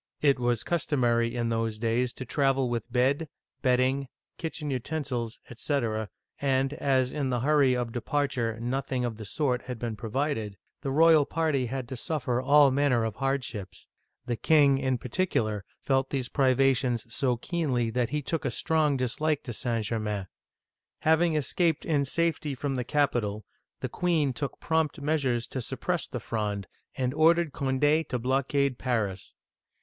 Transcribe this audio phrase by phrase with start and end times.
[0.23, 3.29] It was customary in those days to travel with bed,
[3.61, 4.07] bedding,
[4.39, 9.77] kitchen utensils, etc., and as in the hurry of departure nothing of the sort had
[9.77, 13.85] been provided, the royal party had to suffer all manner of hard ships.
[14.25, 19.43] The king, in particular, felt these privations so keenly that he took a strong dislike
[19.43, 19.85] to St.
[19.85, 20.25] Germain.
[21.01, 23.45] Having escaped in safety from the capital,
[23.81, 26.65] the queen took prompt measures to suppress the Fronde,
[26.95, 29.35] and ordered Cond6 to blockade Paris.